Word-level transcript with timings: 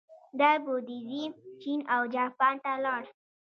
دا 0.39 0.51
بودیزم 0.63 1.31
چین 1.61 1.79
او 1.95 2.01
جاپان 2.13 2.55
ته 2.63 2.71
لاړ 2.83 3.03